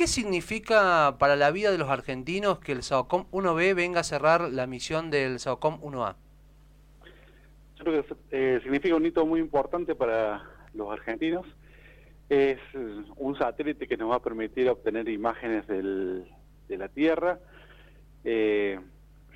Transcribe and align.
¿Qué 0.00 0.06
significa 0.06 1.16
para 1.18 1.36
la 1.36 1.50
vida 1.50 1.70
de 1.70 1.76
los 1.76 1.90
argentinos 1.90 2.58
que 2.58 2.72
el 2.72 2.82
SAOCOM 2.82 3.26
1B 3.32 3.74
venga 3.74 4.00
a 4.00 4.02
cerrar 4.02 4.48
la 4.50 4.66
misión 4.66 5.10
del 5.10 5.38
SAOCOM 5.38 5.78
1A? 5.82 6.16
Yo 7.76 7.84
creo 7.84 8.02
que 8.02 8.14
eh, 8.30 8.60
significa 8.62 8.94
un 8.94 9.04
hito 9.04 9.26
muy 9.26 9.40
importante 9.40 9.94
para 9.94 10.42
los 10.72 10.90
argentinos. 10.90 11.44
Es 12.30 12.58
un 13.16 13.36
satélite 13.36 13.86
que 13.86 13.98
nos 13.98 14.10
va 14.10 14.16
a 14.16 14.22
permitir 14.22 14.70
obtener 14.70 15.06
imágenes 15.06 15.66
de 15.66 16.78
la 16.78 16.88
Tierra. 16.88 17.38
Eh, 18.24 18.80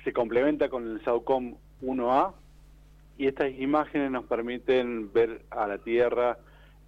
se 0.03 0.13
complementa 0.13 0.67
con 0.67 0.93
el 0.93 1.03
SAOCOM 1.03 1.57
1A 1.83 2.33
y 3.19 3.27
estas 3.27 3.51
imágenes 3.51 4.09
nos 4.09 4.25
permiten 4.25 5.13
ver 5.13 5.43
a 5.51 5.67
la 5.67 5.77
Tierra 5.77 6.39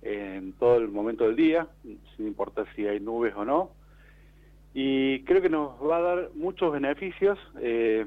en 0.01 0.53
todo 0.53 0.77
el 0.77 0.87
momento 0.87 1.25
del 1.25 1.35
día, 1.35 1.67
sin 2.15 2.27
importar 2.27 2.67
si 2.75 2.87
hay 2.87 2.99
nubes 2.99 3.33
o 3.35 3.45
no. 3.45 3.71
Y 4.73 5.23
creo 5.23 5.41
que 5.41 5.49
nos 5.49 5.71
va 5.81 5.97
a 5.97 6.01
dar 6.01 6.29
muchos 6.35 6.71
beneficios. 6.71 7.39
Eh, 7.59 8.05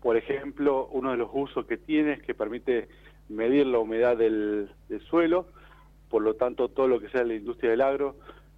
por 0.00 0.16
ejemplo, 0.16 0.88
uno 0.92 1.10
de 1.10 1.16
los 1.16 1.30
usos 1.32 1.66
que 1.66 1.76
tiene 1.76 2.12
es 2.14 2.22
que 2.22 2.34
permite 2.34 2.88
medir 3.28 3.66
la 3.66 3.78
humedad 3.78 4.16
del, 4.16 4.70
suelo, 5.08 5.46
por 6.08 6.22
lo 6.22 6.34
tanto 6.34 6.68
todo 6.68 6.88
lo 6.88 7.00
que 7.00 7.08
sea 7.10 7.24
la 7.24 7.34
industria 7.34 7.70
del 7.70 7.80
agro 7.80 8.16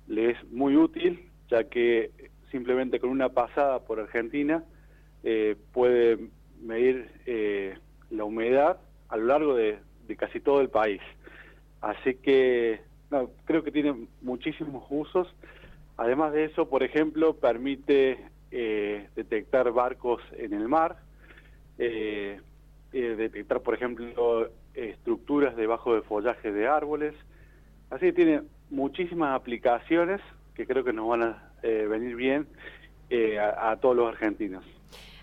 le 0.09 0.31
es 0.31 0.51
muy 0.51 0.77
útil, 0.77 1.29
ya 1.49 1.65
que 1.65 2.11
simplemente 2.51 3.01
con 3.01 3.11
una 3.11 3.29
pasada 3.29 3.81
por 3.81 4.01
Argentina 4.01 4.65
eh, 5.23 5.57
puede 5.73 6.19
medir 6.61 7.11
eh, 7.27 7.79
la 8.11 8.25
humedad 8.25 8.79
a 9.09 9.17
lo 9.17 9.27
largo 9.27 9.55
de, 9.55 9.79
casi 10.17 10.41
todo 10.41 10.61
el 10.61 10.69
país. 10.69 11.01
Así 11.83 12.15
que 12.15 12.81
creo 13.45 13.63
que 13.63 13.73
tiene 13.73 14.07
muchísimos 14.23 14.85
usos. 14.89 15.35
Además 15.97 16.33
de 16.33 16.45
eso, 16.45 16.69
por 16.69 16.83
ejemplo, 16.83 17.35
permite 17.35 18.19
eh, 18.51 19.09
detectar 19.15 19.71
barcos 19.73 20.23
en 20.39 20.55
el 20.55 20.69
mar, 20.69 20.97
eh, 21.79 22.41
eh, 22.93 23.15
detectar, 23.17 23.61
por 23.61 23.75
ejemplo, 23.75 24.49
estructuras 24.75 25.57
debajo 25.57 25.95
de 25.95 26.03
follaje 26.03 26.53
de 26.53 26.69
árboles. 26.69 27.15
Así 27.91 28.07
que 28.07 28.13
tiene 28.13 28.43
muchísimas 28.71 29.35
aplicaciones 29.35 30.21
que 30.55 30.67
creo 30.67 30.85
que 30.85 30.93
nos 30.93 31.09
van 31.09 31.23
a 31.23 31.53
venir 31.63 32.17
bien 32.17 32.47
a 33.39 33.77
todos 33.81 33.95
los 33.95 34.09
argentinos. 34.09 34.65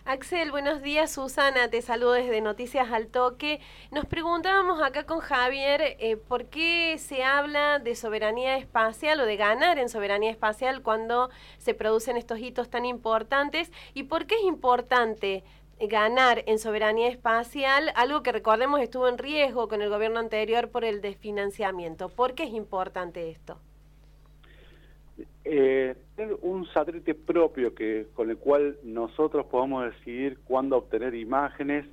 Axel, 0.05 0.49
buenos 0.49 0.81
días. 0.81 1.11
Susana, 1.11 1.69
te 1.69 1.81
saludo 1.81 2.13
desde 2.13 2.41
Noticias 2.41 2.91
al 2.91 3.07
Toque. 3.07 3.59
Nos 3.91 4.05
preguntábamos 4.05 4.81
acá 4.81 5.05
con 5.05 5.19
Javier 5.19 5.97
eh, 5.99 6.15
por 6.15 6.45
qué 6.45 6.97
se 6.97 7.23
habla 7.23 7.79
de 7.79 7.95
soberanía 7.95 8.57
espacial 8.57 9.19
o 9.19 9.25
de 9.25 9.35
ganar 9.35 9.77
en 9.77 9.89
soberanía 9.89 10.31
espacial 10.31 10.81
cuando 10.81 11.29
se 11.57 11.73
producen 11.73 12.17
estos 12.17 12.39
hitos 12.39 12.69
tan 12.69 12.85
importantes 12.85 13.71
y 13.93 14.03
por 14.03 14.25
qué 14.25 14.35
es 14.35 14.43
importante 14.43 15.43
ganar 15.79 16.43
en 16.47 16.59
soberanía 16.59 17.09
espacial, 17.09 17.91
algo 17.95 18.23
que 18.23 18.31
recordemos 18.31 18.81
estuvo 18.81 19.07
en 19.07 19.17
riesgo 19.17 19.67
con 19.67 19.81
el 19.81 19.89
gobierno 19.89 20.19
anterior 20.19 20.69
por 20.69 20.85
el 20.85 21.01
desfinanciamiento. 21.01 22.09
¿Por 22.09 22.35
qué 22.35 22.43
es 22.43 22.53
importante 22.53 23.29
esto? 23.29 23.59
Eh, 25.51 25.95
tener 26.15 26.37
un 26.43 26.67
satélite 26.67 27.15
propio 27.15 27.73
que 27.73 28.05
con 28.13 28.29
el 28.29 28.37
cual 28.37 28.77
nosotros 28.83 29.47
podamos 29.47 29.83
decidir 29.85 30.37
cuándo 30.45 30.77
obtener 30.77 31.15
imágenes 31.15 31.87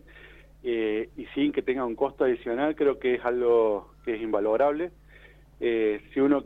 eh, 0.62 1.08
y 1.16 1.24
sin 1.26 1.52
que 1.52 1.62
tenga 1.62 1.86
un 1.86 1.94
costo 1.94 2.24
adicional, 2.24 2.76
creo 2.76 2.98
que 2.98 3.14
es 3.14 3.24
algo 3.24 3.94
que 4.04 4.16
es 4.16 4.20
invalorable. 4.20 4.90
Eh, 5.58 6.02
si 6.12 6.20
uno 6.20 6.44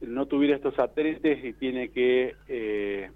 no 0.00 0.24
tuviera 0.24 0.56
estos 0.56 0.74
satélites 0.76 1.44
y 1.44 1.52
tiene 1.52 1.90
que 1.90 2.36
eh, 2.48 3.10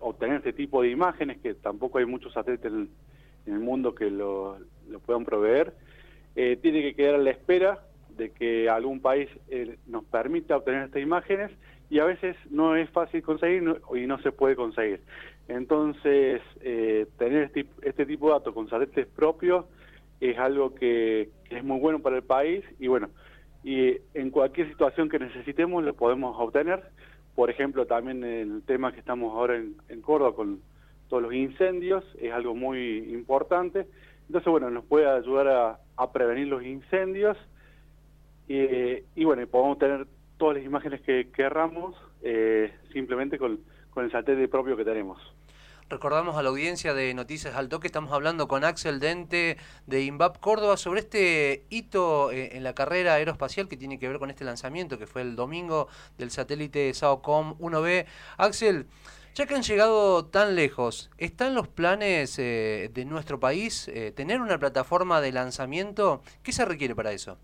obtener 0.00 0.36
este 0.36 0.54
tipo 0.54 0.80
de 0.80 0.88
imágenes, 0.88 1.36
que 1.42 1.52
tampoco 1.52 1.98
hay 1.98 2.06
muchos 2.06 2.32
satélites 2.32 2.72
en, 2.72 2.88
el 3.44 3.58
mundo 3.60 3.94
que 3.94 4.10
lo, 4.10 4.56
lo 4.88 4.98
puedan 5.00 5.26
proveer, 5.26 5.74
tiene 6.34 6.82
que 6.82 6.94
quedar 6.94 7.16
a 7.16 7.18
la 7.18 7.30
espera 7.30 7.80
de 8.16 8.30
que 8.30 8.68
algún 8.68 9.00
país 9.00 9.28
nos 9.86 10.04
permita 10.04 10.56
obtener 10.56 10.84
estas 10.84 11.02
imágenes 11.02 11.50
y 11.88 11.98
a 12.00 12.04
veces 12.04 12.36
no 12.50 12.76
es 12.76 12.90
fácil 12.90 13.22
conseguir 13.22 13.80
y 13.94 14.06
no 14.06 14.18
se 14.20 14.32
puede 14.32 14.56
conseguir. 14.56 15.00
Entonces, 15.48 16.42
eh, 16.60 17.06
tener 17.18 17.44
este, 17.44 17.66
este, 17.82 18.06
tipo 18.06 18.26
de 18.26 18.32
datos 18.32 18.52
con 18.52 18.68
satélites 18.68 19.06
propios 19.06 19.64
es 20.20 20.36
algo 20.38 20.74
que, 20.74 21.30
es 21.50 21.64
muy 21.64 21.78
bueno 21.78 22.00
para 22.00 22.16
el 22.16 22.24
país 22.24 22.64
y 22.80 22.88
bueno, 22.88 23.10
y 23.62 23.96
en 24.14 24.30
cualquier 24.30 24.68
situación 24.68 25.08
que 25.08 25.18
necesitemos 25.18 25.84
lo 25.84 25.94
podemos 25.94 26.36
obtener. 26.38 26.82
Por 27.34 27.50
ejemplo, 27.50 27.86
también 27.86 28.24
el 28.24 28.62
tema 28.62 28.92
que 28.92 28.98
estamos 28.98 29.32
ahora 29.34 29.56
en, 29.56 30.00
Córdoba 30.00 30.34
con 30.34 30.60
todos 31.08 31.22
los 31.22 31.34
incendios 31.34 32.04
es 32.20 32.32
algo 32.32 32.54
muy 32.54 33.12
importante. 33.12 33.86
Entonces, 34.26 34.50
bueno, 34.50 34.70
nos 34.70 34.84
puede 34.86 35.06
ayudar 35.06 35.48
a, 35.48 35.78
a 35.96 36.12
prevenir 36.12 36.48
los 36.48 36.64
incendios 36.64 37.36
y, 38.48 38.56
y 39.14 39.24
bueno, 39.24 39.46
podemos 39.46 39.78
tener 39.78 40.06
todas 40.36 40.56
las 40.56 40.66
imágenes 40.66 41.00
que 41.00 41.30
querramos 41.30 41.94
eh, 42.22 42.72
simplemente 42.92 43.38
con, 43.38 43.60
el 43.96 44.12
satélite 44.12 44.48
propio 44.48 44.76
que 44.76 44.84
tenemos. 44.84 45.18
Recordamos 45.88 46.36
a 46.36 46.42
la 46.42 46.50
audiencia 46.50 46.92
de 46.92 47.14
Noticias 47.14 47.54
al 47.54 47.70
Toque, 47.70 47.86
estamos 47.86 48.12
hablando 48.12 48.46
con 48.46 48.62
Axel 48.62 49.00
Dente 49.00 49.56
de 49.86 50.02
INVAP 50.02 50.38
Córdoba 50.38 50.76
sobre 50.76 51.00
este 51.00 51.64
hito 51.70 52.30
eh, 52.30 52.56
en 52.56 52.62
la 52.64 52.74
carrera 52.74 53.14
aeroespacial 53.14 53.68
que 53.68 53.78
tiene 53.78 53.98
que 53.98 54.06
ver 54.06 54.18
con 54.18 54.28
este 54.28 54.44
lanzamiento 54.44 54.98
que 54.98 55.06
fue 55.06 55.22
el 55.22 55.34
domingo 55.34 55.88
del 56.18 56.30
satélite 56.30 56.92
SAOCOM 56.92 57.56
1B. 57.58 58.04
Axel, 58.36 58.86
ya 59.34 59.46
que 59.46 59.54
han 59.54 59.62
llegado 59.62 60.26
tan 60.26 60.56
lejos, 60.56 61.10
¿están 61.16 61.54
los 61.54 61.68
planes 61.68 62.38
eh, 62.38 62.90
de 62.92 63.04
nuestro 63.06 63.40
país 63.40 63.90
tener 64.14 64.42
una 64.42 64.58
plataforma 64.58 65.22
de 65.22 65.32
lanzamiento? 65.32 66.20
¿Qué 66.42 66.52
se 66.52 66.66
requiere 66.66 66.94
para 66.94 67.12
eso? 67.12 67.38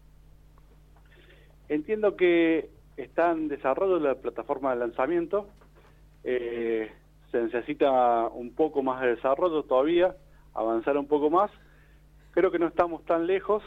Entiendo 1.71 2.17
que 2.17 2.69
está 3.03 3.33
en 3.33 3.49
desarrollo 3.49 3.99
la 3.99 4.15
plataforma 4.15 4.71
de 4.73 4.81
lanzamiento. 4.81 5.49
Eh, 6.25 6.91
se 7.31 7.43
necesita 7.43 8.29
un 8.29 8.55
poco 8.55 8.83
más 8.83 9.01
de 9.01 9.17
desarrollo 9.17 9.63
todavía, 9.65 10.15
avanzar 10.55 10.97
un 10.97 11.07
poco 11.07 11.31
más. 11.31 11.51
Creo 12.33 12.51
que 12.51 12.59
no 12.59 12.69
estamos 12.69 13.05
tan 13.05 13.27
lejos. 13.27 13.62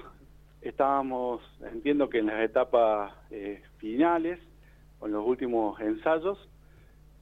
Estábamos, 0.62 1.42
entiendo 1.72 2.10
que 2.10 2.20
en 2.20 2.28
las 2.28 2.42
etapas 2.42 3.14
eh, 3.30 3.62
finales 3.78 4.40
en 5.02 5.12
los 5.12 5.26
últimos 5.26 5.80
ensayos. 5.80 6.38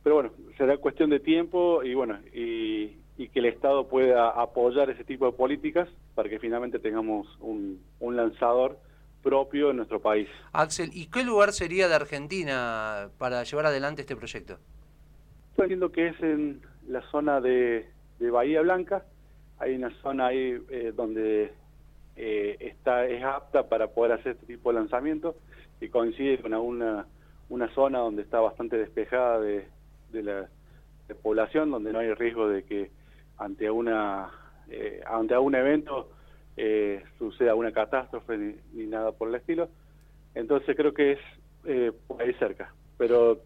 Pero 0.04 0.16
bueno, 0.16 0.32
será 0.58 0.78
cuestión 0.78 1.10
de 1.10 1.20
tiempo 1.20 1.84
y 1.84 1.94
bueno, 1.94 2.20
y, 2.34 3.02
que 3.18 3.40
el 3.40 3.46
Estado 3.46 3.88
pueda 3.88 4.30
apoyar 4.30 4.90
ese 4.90 5.04
tipo 5.06 5.26
de 5.26 5.32
políticas 5.32 5.90
para 6.14 6.30
que 6.30 6.40
finalmente 6.40 6.78
tengamos 6.78 7.26
un 7.40 7.80
lanzador 8.02 8.78
propio 9.24 9.72
en 9.72 9.78
nuestro 9.78 10.00
país. 10.00 10.28
Axel, 10.52 10.90
¿y 10.94 11.08
qué 11.08 11.24
lugar 11.24 11.54
sería 11.54 11.88
de 11.88 11.96
Argentina 11.96 13.10
para 13.18 13.44
llevar 13.44 13.66
adelante 13.66 14.02
este 14.02 14.16
proyecto? 14.16 14.60
Estoy 15.52 15.70
viendo 15.70 15.92
que 15.92 16.10
es 16.10 16.20
en 16.22 16.62
la 16.88 17.02
zona 17.10 17.42
de, 17.42 17.88
Bahía 18.20 18.62
Blanca. 18.62 19.04
Hay 19.60 19.76
una 19.76 19.90
zona 20.02 20.28
ahí 20.28 20.58
eh, 20.70 20.94
donde 20.96 21.54
eh, 22.16 22.58
está 22.60 23.06
es 23.06 23.24
apta 23.24 23.68
para 23.68 23.88
poder 23.88 24.14
hacer 24.14 24.34
este 24.34 24.46
tipo 24.46 24.72
de 24.72 24.80
lanzamiento 24.80 25.36
y 25.82 25.90
coincide 25.90 26.40
con 26.40 26.54
una, 26.54 27.06
una 27.50 27.74
zona 27.74 28.00
donde 28.00 28.22
está 28.22 28.40
bastante 28.40 28.78
despejada 28.78 29.40
de, 29.40 29.68
la 30.14 30.48
población, 31.22 31.72
donde 31.72 31.92
no 31.92 32.00
hay 32.00 32.14
riesgo 32.14 32.48
de 32.48 32.64
que 32.64 32.92
ante 33.38 33.70
una 33.70 34.32
eh, 34.70 35.02
ante 35.06 35.34
algún 35.34 35.56
evento 35.56 36.10
eh, 36.58 37.04
suceda 37.18 37.56
una 37.56 37.72
catástrofe 37.72 38.38
ni, 38.74 38.86
nada 38.88 39.12
por 39.12 39.30
el 39.30 39.36
estilo. 39.36 39.70
Entonces 40.36 40.76
creo 40.76 40.94
que 40.94 41.14
es 41.14 41.20
eh, 41.66 41.92
por 42.08 42.22
ahí 42.22 42.34
cerca, 42.36 42.74
pero 42.98 43.42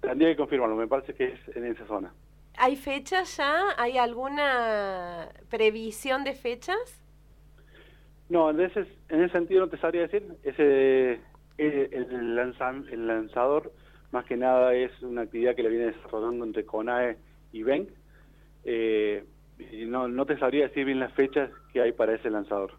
tendría 0.00 0.30
que 0.30 0.36
confirmarlo, 0.36 0.76
me 0.76 0.86
parece 0.86 1.14
que 1.14 1.32
es 1.32 1.56
en 1.56 1.66
esa 1.66 1.86
zona. 1.86 2.12
¿Hay 2.56 2.76
fechas 2.76 3.36
ya? 3.36 3.74
¿Hay 3.78 3.98
alguna 3.98 5.28
previsión 5.48 6.24
de 6.24 6.34
fechas? 6.34 7.00
No, 8.28 8.50
en 8.50 8.60
ese, 8.60 8.86
en 9.08 9.22
ese 9.22 9.32
sentido 9.32 9.62
no 9.62 9.68
te 9.68 9.78
sabría 9.78 10.02
decir. 10.02 10.24
Ese, 10.42 11.20
el, 11.58 11.88
el, 11.92 12.36
el 12.90 13.06
lanzador 13.06 13.72
más 14.12 14.24
que 14.24 14.36
nada 14.36 14.74
es 14.74 14.90
una 15.02 15.22
actividad 15.22 15.54
que 15.54 15.62
le 15.62 15.68
viene 15.68 15.86
desarrollando 15.86 16.44
entre 16.44 16.64
CONAE 16.64 17.16
y 17.52 17.62
BENC. 17.62 17.90
Eh, 18.64 19.24
no, 19.86 20.08
no 20.08 20.26
te 20.26 20.38
sabría 20.38 20.68
decir 20.68 20.84
bien 20.84 21.00
las 21.00 21.12
fechas 21.14 21.50
que 21.72 21.80
hay 21.80 21.92
para 21.92 22.14
ese 22.14 22.30
lanzador. 22.30 22.72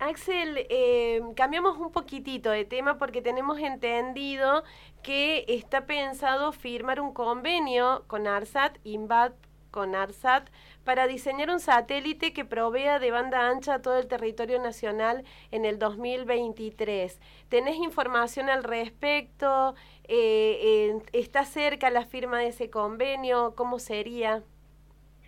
Axel, 0.00 0.66
eh, 0.70 1.20
cambiamos 1.36 1.76
un 1.76 1.92
poquitito 1.92 2.50
de 2.50 2.64
tema 2.64 2.96
porque 2.96 3.20
tenemos 3.20 3.58
entendido 3.58 4.64
que 5.02 5.44
está 5.46 5.84
pensado 5.84 6.52
firmar 6.52 7.02
un 7.02 7.12
convenio 7.12 8.04
con 8.06 8.26
ARSAT, 8.26 8.78
INVAP 8.82 9.34
con 9.70 9.94
ARSAT 9.94 10.48
para 10.84 11.06
diseñar 11.06 11.50
un 11.50 11.60
satélite 11.60 12.32
que 12.32 12.46
provea 12.46 12.98
de 12.98 13.10
banda 13.10 13.48
ancha 13.48 13.74
a 13.74 13.82
todo 13.82 13.98
el 13.98 14.08
territorio 14.08 14.58
nacional 14.58 15.22
en 15.50 15.66
el 15.66 15.78
2023. 15.78 17.20
¿Tenés 17.50 17.76
información 17.76 18.48
al 18.48 18.64
respecto? 18.64 19.74
Eh, 20.04 20.98
¿Está 21.12 21.44
cerca 21.44 21.90
la 21.90 22.06
firma 22.06 22.38
de 22.38 22.48
ese 22.48 22.70
convenio? 22.70 23.54
¿Cómo 23.54 23.78
sería? 23.78 24.42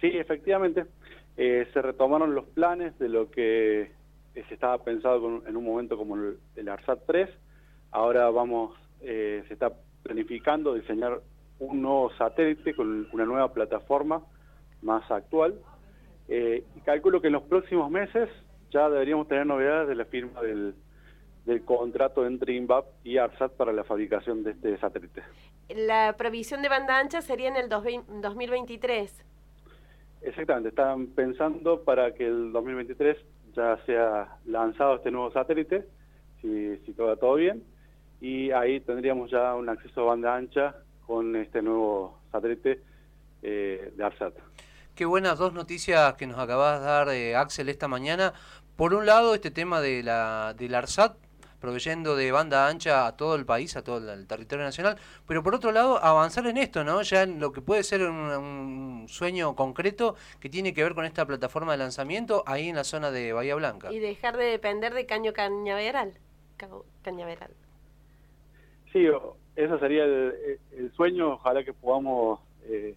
Sí, 0.02 0.08
efectivamente. 0.08 0.84
Eh, 1.38 1.66
se 1.72 1.80
retomaron 1.80 2.34
los 2.34 2.44
planes 2.44 2.98
de 2.98 3.08
lo 3.08 3.30
que 3.30 3.90
se 4.34 4.52
estaba 4.52 4.84
pensado 4.84 5.42
en 5.46 5.56
un 5.56 5.64
momento 5.64 5.96
como 5.96 6.16
el, 6.16 6.68
ARSAT 6.68 7.06
3. 7.06 7.30
Ahora 7.92 8.28
vamos, 8.28 8.76
se 9.00 9.46
está 9.48 9.72
planificando 10.02 10.74
diseñar 10.74 11.20
un 11.58 11.80
nuevo 11.80 12.10
satélite 12.16 12.74
con 12.74 13.08
una 13.12 13.24
nueva 13.24 13.52
plataforma 13.52 14.22
más 14.82 15.08
actual. 15.10 15.54
Eh, 16.28 16.64
y 16.76 16.80
calculo 16.80 17.20
que 17.20 17.28
en 17.28 17.34
los 17.34 17.44
próximos 17.44 17.90
meses 17.90 18.28
ya 18.70 18.88
deberíamos 18.88 19.28
tener 19.28 19.46
novedades 19.46 19.88
de 19.88 19.94
la 19.94 20.04
firma 20.06 20.40
del, 20.40 20.74
del 21.44 21.64
contrato 21.64 22.26
entre 22.26 22.54
INVAP 22.54 22.86
y 23.04 23.18
ARSAT 23.18 23.52
para 23.52 23.72
la 23.72 23.84
fabricación 23.84 24.42
de 24.42 24.52
este 24.52 24.78
satélite. 24.78 25.22
La 25.68 26.14
provisión 26.16 26.62
de 26.62 26.68
banda 26.68 26.98
ancha 26.98 27.22
sería 27.22 27.48
en 27.48 27.56
el 27.56 27.68
2023. 27.68 29.31
Exactamente, 30.24 30.68
están 30.68 31.08
pensando 31.08 31.82
para 31.82 32.14
que 32.14 32.26
el 32.26 32.52
2023 32.52 33.16
ya 33.54 33.78
sea 33.84 34.36
lanzado 34.46 34.96
este 34.96 35.10
nuevo 35.10 35.32
satélite, 35.32 35.84
si, 36.40 36.78
todo 36.96 37.08
va 37.08 37.16
todo 37.16 37.34
bien, 37.34 37.62
y 38.20 38.50
ahí 38.52 38.80
tendríamos 38.80 39.30
ya 39.30 39.54
un 39.54 39.68
acceso 39.68 40.02
a 40.02 40.04
banda 40.04 40.34
ancha 40.34 40.76
con 41.06 41.34
este 41.36 41.60
nuevo 41.60 42.20
satélite 42.30 42.80
eh, 43.42 43.92
de 43.96 44.04
ARSAT. 44.04 44.34
Qué 44.94 45.04
buenas 45.04 45.38
dos 45.38 45.52
noticias 45.52 46.14
que 46.14 46.26
nos 46.26 46.38
acabas 46.38 46.80
de 46.80 46.86
dar, 46.86 47.08
eh, 47.08 47.34
Axel, 47.34 47.68
esta 47.68 47.88
mañana. 47.88 48.32
Por 48.76 48.94
un 48.94 49.06
lado, 49.06 49.34
este 49.34 49.50
tema 49.50 49.80
de 49.80 50.02
la, 50.02 50.54
del 50.56 50.74
ARSAT, 50.74 51.16
proveyendo 51.62 52.16
de 52.16 52.32
banda 52.32 52.66
ancha 52.66 53.06
a 53.06 53.16
todo 53.16 53.36
el 53.36 53.46
país, 53.46 53.76
a 53.76 53.84
todo 53.84 54.12
el, 54.12 54.26
territorio 54.26 54.64
nacional, 54.64 54.98
pero 55.28 55.44
por 55.44 55.54
otro 55.54 55.70
lado, 55.70 56.02
avanzar 56.02 56.44
en 56.48 56.56
esto, 56.56 56.82
¿no? 56.82 57.02
Ya 57.02 57.22
en 57.22 57.38
lo 57.38 57.52
que 57.52 57.62
puede 57.62 57.84
ser 57.84 58.02
un, 58.02 58.16
un, 58.16 59.08
sueño 59.08 59.54
concreto 59.54 60.16
que 60.40 60.48
tiene 60.48 60.74
que 60.74 60.82
ver 60.82 60.94
con 60.94 61.04
esta 61.04 61.24
plataforma 61.24 61.72
de 61.72 61.78
lanzamiento 61.78 62.42
ahí 62.46 62.68
en 62.68 62.74
la 62.74 62.82
zona 62.82 63.12
de 63.12 63.32
Bahía 63.32 63.54
Blanca. 63.54 63.92
Y 63.92 64.00
dejar 64.00 64.36
de 64.36 64.46
depender 64.46 64.92
de 64.92 65.06
Caño 65.06 65.32
Cañaveral. 65.32 66.14
Cañaveral. 67.02 67.50
Sí, 68.92 69.06
eso 69.54 69.78
sería 69.78 70.04
el, 70.04 70.92
sueño, 70.96 71.34
ojalá 71.34 71.62
que 71.62 71.72
podamos 71.72 72.40
eh, 72.64 72.96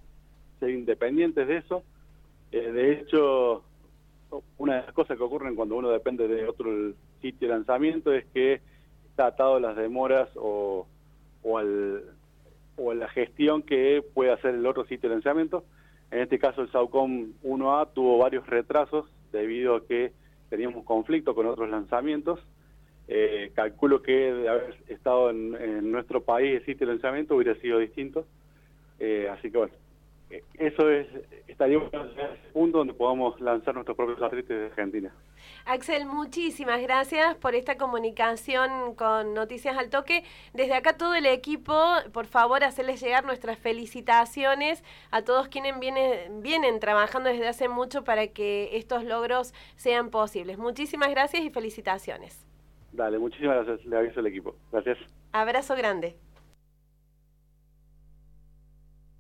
ser 0.60 0.72
independientes 0.72 1.48
de 1.48 1.58
eso. 1.58 1.84
Eh, 2.52 2.72
de 2.72 2.94
hecho, 2.94 3.64
una 4.58 4.78
de 4.78 4.82
las 4.82 4.94
cosas 4.94 5.18
que 5.18 5.24
ocurren 5.24 5.56
cuando 5.56 5.76
uno 5.76 5.90
depende 5.90 6.28
de 6.28 6.48
otro 6.48 6.94
sitio 7.32 7.48
de 7.48 7.54
lanzamiento 7.56 8.14
es 8.14 8.26
que 8.34 8.62
está 9.10 9.28
atado 9.28 9.56
a 9.56 9.60
las 9.60 9.76
demoras 9.76 10.30
o, 10.36 10.88
o, 11.44 11.58
al, 11.58 12.04
o 12.78 12.92
a 12.92 12.96
la 12.96 13.08
gestión 13.10 13.64
que 13.64 14.04
puede 14.14 14.32
hacer 14.32 14.56
el 14.56 14.66
otro 14.66 14.86
sitio 14.86 15.10
de 15.10 15.16
lanzamiento. 15.16 15.64
En 16.12 16.20
este 16.20 16.38
caso 16.38 16.62
el 16.62 16.72
SAUCOM 16.72 17.34
1A 17.44 17.90
tuvo 17.94 18.18
varios 18.18 18.46
retrasos 18.48 19.06
debido 19.32 19.76
a 19.76 19.86
que 19.86 20.12
teníamos 20.50 20.84
conflicto 20.84 21.34
con 21.34 21.48
otros 21.48 21.70
lanzamientos 21.70 22.40
eh, 23.08 23.52
calculo 23.54 24.02
que 24.02 24.34
de 24.34 24.50
haber 24.50 24.76
estado 24.88 25.30
en, 25.30 25.92
nuestro 25.92 26.24
país 26.24 26.56
el 26.56 26.66
sitio 26.66 26.88
de 26.88 26.94
lanzamiento 26.94 27.36
hubiera 27.36 27.56
sido 27.60 27.80
distinto. 27.80 28.26
Eh, 29.00 29.30
así 29.32 29.52
que 29.52 29.58
bueno, 29.58 29.74
eso 30.30 30.90
es, 30.90 31.08
estaríamos 31.48 31.94
en 31.94 32.02
ese 32.02 32.50
punto 32.52 32.80
donde 32.80 32.94
podamos 32.94 33.40
lanzar 33.40 33.74
nuestros 33.74 33.96
propios 33.96 34.20
satélites 34.20 34.58
de 34.58 34.66
Argentina. 34.66 35.14
Axel, 35.66 36.06
muchísimas 36.06 36.82
gracias 36.82 37.36
por 37.36 37.56
esta 37.56 37.78
comunicación 37.78 38.96
con 38.96 39.34
Noticias 39.34 39.78
al 39.78 39.90
Toque. 39.90 40.24
Desde 40.54 40.74
acá 40.74 40.98
todo 40.98 41.16
el 41.16 41.26
equipo, 41.26 41.74
por 42.14 42.26
favor, 42.26 42.64
hacerles 42.64 43.02
llegar 43.02 43.26
nuestras 43.26 43.58
felicitaciones 43.60 44.84
a 45.12 45.22
todos 45.24 45.48
quienes 45.48 45.80
vienen, 45.80 46.42
vienen 46.42 46.80
trabajando 46.80 47.30
desde 47.30 47.48
hace 47.48 47.70
mucho 47.70 48.04
para 48.04 48.28
que 48.28 48.76
estos 48.78 49.04
logros 49.04 49.54
sean 49.76 50.10
posibles. 50.10 50.58
Muchísimas 50.58 51.10
gracias 51.10 51.44
y 51.44 51.50
felicitaciones. 51.50 52.46
Dale, 52.92 53.20
muchísimas 53.20 53.66
gracias. 53.66 53.86
Le 53.86 53.98
aviso 53.98 54.20
al 54.20 54.28
equipo. 54.28 54.56
Gracias. 54.72 54.98
Abrazo 55.34 55.76
grande. 55.76 56.16